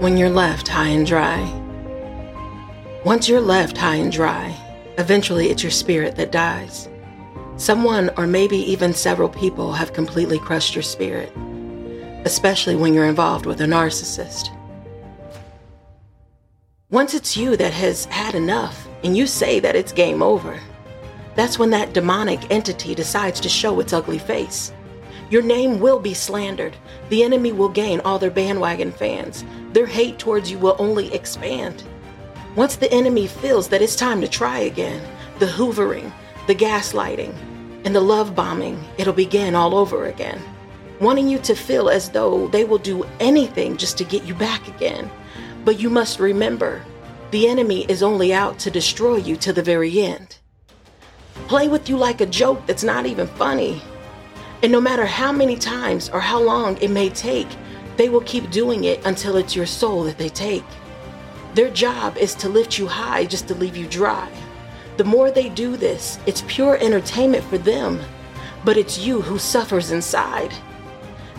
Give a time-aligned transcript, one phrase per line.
[0.00, 1.40] when you're left high and dry.
[3.02, 4.54] Once you're left high and dry,
[4.98, 6.90] eventually it's your spirit that dies.
[7.56, 11.32] Someone, or maybe even several people, have completely crushed your spirit,
[12.26, 14.54] especially when you're involved with a narcissist.
[16.90, 20.60] Once it's you that has had enough and you say that it's game over,
[21.34, 24.72] that's when that demonic entity decides to show its ugly face.
[25.28, 26.76] Your name will be slandered.
[27.08, 29.44] The enemy will gain all their bandwagon fans.
[29.72, 31.82] Their hate towards you will only expand.
[32.54, 35.02] Once the enemy feels that it's time to try again,
[35.38, 36.12] the hoovering,
[36.46, 37.34] the gaslighting,
[37.84, 40.40] and the love bombing, it'll begin all over again.
[41.00, 44.66] Wanting you to feel as though they will do anything just to get you back
[44.68, 45.10] again.
[45.64, 46.82] But you must remember,
[47.32, 50.38] the enemy is only out to destroy you to the very end.
[51.48, 53.82] Play with you like a joke that's not even funny.
[54.62, 57.48] And no matter how many times or how long it may take,
[57.96, 60.64] they will keep doing it until it's your soul that they take.
[61.54, 64.30] Their job is to lift you high just to leave you dry.
[64.96, 68.00] The more they do this, it's pure entertainment for them,
[68.64, 70.52] but it's you who suffers inside.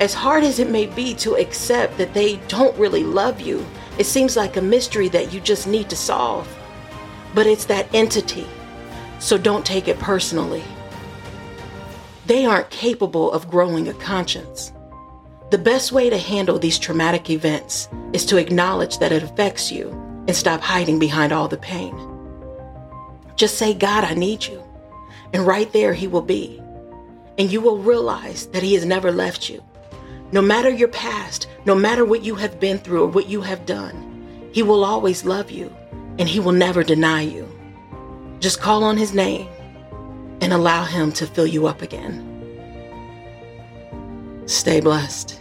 [0.00, 3.64] As hard as it may be to accept that they don't really love you,
[3.98, 6.48] it seems like a mystery that you just need to solve.
[7.34, 8.46] But it's that entity,
[9.18, 10.64] so don't take it personally.
[12.32, 14.72] They aren't capable of growing a conscience.
[15.50, 19.90] The best way to handle these traumatic events is to acknowledge that it affects you
[20.26, 21.94] and stop hiding behind all the pain.
[23.36, 24.64] Just say, God, I need you.
[25.34, 26.58] And right there, He will be.
[27.36, 29.62] And you will realize that He has never left you.
[30.32, 33.66] No matter your past, no matter what you have been through or what you have
[33.66, 35.70] done, He will always love you
[36.18, 37.46] and He will never deny you.
[38.40, 39.50] Just call on His name
[40.42, 42.28] and allow Him to fill you up again.
[44.46, 45.31] Stay blessed.